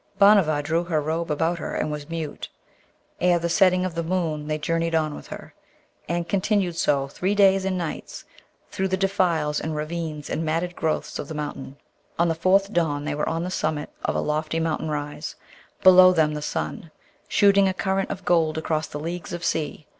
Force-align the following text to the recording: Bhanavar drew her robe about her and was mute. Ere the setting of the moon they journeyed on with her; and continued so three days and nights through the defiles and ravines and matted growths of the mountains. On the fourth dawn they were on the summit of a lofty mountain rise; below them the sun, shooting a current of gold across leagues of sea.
Bhanavar 0.17 0.63
drew 0.63 0.85
her 0.85 0.99
robe 0.99 1.29
about 1.29 1.59
her 1.59 1.75
and 1.75 1.91
was 1.91 2.09
mute. 2.09 2.49
Ere 3.19 3.37
the 3.37 3.47
setting 3.49 3.85
of 3.85 3.93
the 3.93 4.01
moon 4.01 4.47
they 4.47 4.57
journeyed 4.57 4.95
on 4.95 5.13
with 5.13 5.27
her; 5.27 5.53
and 6.09 6.27
continued 6.27 6.75
so 6.75 7.07
three 7.07 7.35
days 7.35 7.65
and 7.65 7.77
nights 7.77 8.25
through 8.71 8.87
the 8.87 8.97
defiles 8.97 9.61
and 9.61 9.75
ravines 9.75 10.27
and 10.27 10.43
matted 10.43 10.75
growths 10.75 11.19
of 11.19 11.27
the 11.27 11.35
mountains. 11.35 11.75
On 12.17 12.29
the 12.29 12.33
fourth 12.33 12.73
dawn 12.73 13.05
they 13.05 13.13
were 13.13 13.29
on 13.29 13.43
the 13.43 13.51
summit 13.51 13.91
of 14.03 14.15
a 14.15 14.21
lofty 14.21 14.59
mountain 14.59 14.89
rise; 14.89 15.35
below 15.83 16.11
them 16.13 16.33
the 16.33 16.41
sun, 16.41 16.89
shooting 17.27 17.67
a 17.67 17.73
current 17.75 18.09
of 18.09 18.25
gold 18.25 18.57
across 18.57 18.95
leagues 18.95 19.33
of 19.33 19.45
sea. 19.45 19.85